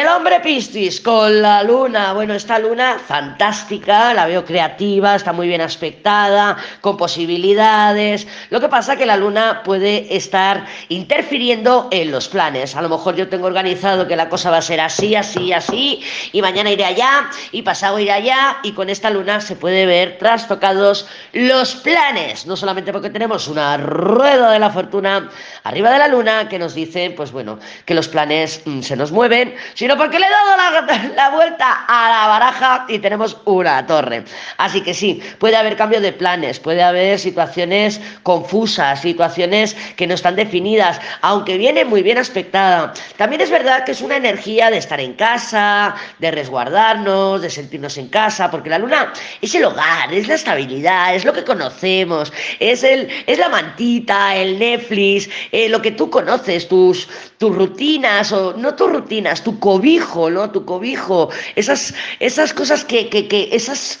El 0.00 0.09
hombre 0.16 0.40
Piscis 0.40 1.00
con 1.00 1.42
la 1.42 1.62
luna. 1.62 2.12
Bueno, 2.12 2.34
esta 2.34 2.58
luna 2.58 2.98
fantástica, 2.98 4.12
la 4.14 4.26
veo 4.26 4.44
creativa, 4.44 5.14
está 5.14 5.32
muy 5.32 5.46
bien 5.46 5.60
aspectada, 5.60 6.56
con 6.80 6.96
posibilidades. 6.96 8.26
Lo 8.50 8.60
que 8.60 8.68
pasa 8.68 8.96
que 8.96 9.06
la 9.06 9.16
luna 9.16 9.62
puede 9.62 10.16
estar 10.16 10.66
interfiriendo 10.88 11.88
en 11.90 12.10
los 12.10 12.28
planes. 12.28 12.74
A 12.76 12.82
lo 12.82 12.88
mejor 12.88 13.14
yo 13.14 13.28
tengo 13.28 13.46
organizado 13.46 14.08
que 14.08 14.16
la 14.16 14.28
cosa 14.28 14.50
va 14.50 14.58
a 14.58 14.62
ser 14.62 14.80
así, 14.80 15.14
así, 15.14 15.52
así, 15.52 16.02
y 16.32 16.42
mañana 16.42 16.70
iré 16.70 16.84
allá, 16.84 17.30
y 17.52 17.62
pasado 17.62 17.98
iré 17.98 18.12
allá, 18.12 18.58
y 18.62 18.72
con 18.72 18.90
esta 18.90 19.10
luna 19.10 19.40
se 19.40 19.54
puede 19.54 19.86
ver 19.86 20.18
trastocados 20.18 21.06
los 21.32 21.74
planes. 21.76 22.46
No 22.46 22.56
solamente 22.56 22.92
porque 22.92 23.10
tenemos 23.10 23.48
una 23.48 23.76
rueda 23.76 24.50
de 24.50 24.58
la 24.58 24.70
fortuna 24.70 25.28
arriba 25.62 25.92
de 25.92 25.98
la 25.98 26.08
luna 26.08 26.48
que 26.48 26.58
nos 26.58 26.74
dice, 26.74 27.12
pues 27.16 27.32
bueno, 27.32 27.58
que 27.84 27.94
los 27.94 28.08
planes 28.08 28.62
mm, 28.64 28.80
se 28.80 28.96
nos 28.96 29.12
mueven, 29.12 29.54
sino 29.74 29.96
porque 30.00 30.18
le 30.18 30.24
he 30.24 30.30
dado 30.30 31.12
la, 31.14 31.28
vuelta 31.28 31.84
a 31.86 32.08
la 32.08 32.26
baraja 32.26 32.86
y 32.88 33.00
tenemos 33.00 33.36
una 33.44 33.86
torre. 33.86 34.24
Así 34.56 34.80
que 34.80 34.94
sí, 34.94 35.22
puede 35.38 35.56
haber 35.56 35.76
cambio 35.76 36.00
de 36.00 36.10
planes, 36.10 36.58
puede 36.58 36.82
haber 36.82 37.18
situaciones 37.18 38.00
confusas, 38.22 39.02
situaciones 39.02 39.76
que 39.96 40.06
no 40.06 40.14
están 40.14 40.36
definidas, 40.36 40.98
aunque 41.20 41.58
viene 41.58 41.84
muy 41.84 42.02
bien 42.02 42.16
aspectada. 42.16 42.94
También 43.18 43.42
es 43.42 43.50
verdad 43.50 43.84
que 43.84 43.92
es 43.92 44.00
una 44.00 44.16
energía 44.16 44.70
de 44.70 44.78
estar 44.78 44.98
en 45.00 45.12
casa, 45.12 45.94
de 46.18 46.30
resguardarnos, 46.30 47.42
de 47.42 47.50
sentirnos 47.50 47.98
en 47.98 48.08
casa, 48.08 48.50
porque 48.50 48.70
la 48.70 48.78
luna 48.78 49.12
es 49.42 49.54
el 49.54 49.66
hogar, 49.66 50.14
es 50.14 50.28
la 50.28 50.36
estabilidad, 50.36 51.14
es 51.14 51.26
lo 51.26 51.34
que 51.34 51.44
conocemos, 51.44 52.32
es, 52.58 52.84
el, 52.84 53.06
es 53.26 53.38
la 53.38 53.50
mantita, 53.50 54.34
el 54.34 54.58
Netflix, 54.58 55.28
eh, 55.52 55.68
lo 55.68 55.82
que 55.82 55.90
tú 55.90 56.08
conoces, 56.08 56.68
tus, 56.68 57.06
tus 57.36 57.54
rutinas, 57.54 58.32
o 58.32 58.54
no 58.54 58.74
tus 58.74 58.90
rutinas, 58.90 59.44
tu 59.44 59.60
cobijo, 59.90 60.30
¿no? 60.30 60.50
Tu 60.50 60.64
cobijo, 60.64 61.30
esas, 61.56 61.94
esas 62.20 62.54
cosas 62.54 62.84
que, 62.84 63.08
que, 63.08 63.26
que 63.26 63.48
esas 63.50 63.98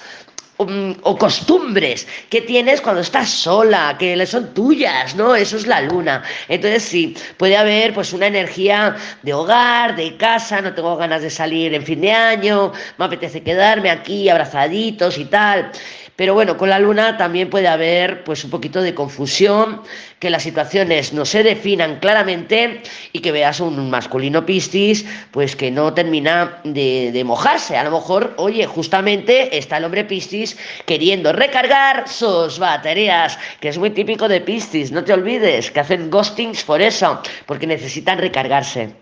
um, 0.58 0.94
o 1.02 1.18
costumbres 1.18 2.06
que 2.28 2.42
tienes 2.42 2.80
cuando 2.80 3.00
estás 3.00 3.28
sola, 3.28 3.96
que 3.98 4.24
son 4.24 4.54
tuyas, 4.54 5.16
¿no? 5.16 5.34
Eso 5.34 5.56
es 5.56 5.66
la 5.66 5.80
luna. 5.80 6.22
Entonces 6.48 6.84
sí, 6.84 7.16
puede 7.36 7.56
haber 7.56 7.92
pues 7.92 8.12
una 8.12 8.28
energía 8.28 8.94
de 9.22 9.34
hogar, 9.34 9.96
de 9.96 10.16
casa, 10.16 10.60
no 10.60 10.72
tengo 10.74 10.96
ganas 10.96 11.22
de 11.22 11.30
salir 11.30 11.74
en 11.74 11.82
fin 11.82 12.02
de 12.02 12.12
año, 12.12 12.72
me 12.96 13.06
apetece 13.06 13.42
quedarme 13.42 13.90
aquí 13.90 14.28
abrazaditos 14.28 15.18
y 15.18 15.24
tal. 15.24 15.72
Pero 16.20 16.34
bueno, 16.34 16.58
con 16.58 16.68
la 16.68 16.78
luna 16.78 17.16
también 17.16 17.48
puede 17.48 17.66
haber 17.66 18.24
pues 18.24 18.44
un 18.44 18.50
poquito 18.50 18.82
de 18.82 18.94
confusión, 18.94 19.80
que 20.18 20.28
las 20.28 20.42
situaciones 20.42 21.14
no 21.14 21.24
se 21.24 21.42
definan 21.42 21.98
claramente 21.98 22.82
y 23.14 23.20
que 23.20 23.32
veas 23.32 23.58
un 23.58 23.88
masculino 23.88 24.44
piscis 24.44 25.06
pues 25.30 25.56
que 25.56 25.70
no 25.70 25.94
termina 25.94 26.60
de, 26.62 27.10
de 27.10 27.24
mojarse. 27.24 27.78
A 27.78 27.84
lo 27.84 27.92
mejor, 27.92 28.34
oye, 28.36 28.66
justamente 28.66 29.56
está 29.56 29.78
el 29.78 29.84
hombre 29.84 30.04
piscis 30.04 30.58
queriendo 30.84 31.32
recargar 31.32 32.06
sus 32.06 32.58
baterías, 32.58 33.38
que 33.58 33.70
es 33.70 33.78
muy 33.78 33.88
típico 33.88 34.28
de 34.28 34.42
piscis, 34.42 34.92
no 34.92 35.02
te 35.02 35.14
olvides, 35.14 35.70
que 35.70 35.80
hacen 35.80 36.10
ghostings 36.10 36.64
por 36.64 36.82
eso, 36.82 37.18
porque 37.46 37.66
necesitan 37.66 38.18
recargarse. 38.18 38.90